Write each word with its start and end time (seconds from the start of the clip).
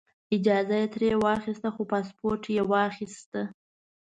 اجازه 0.35 0.75
یې 0.81 0.87
ترې 0.93 1.09
واخیسته 1.25 1.69
خو 1.75 1.81
پاسپورټ 1.91 2.43
یې 2.55 2.63
واخیست. 2.71 3.31